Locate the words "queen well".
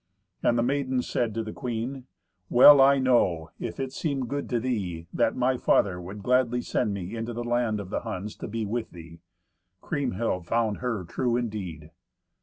1.53-2.81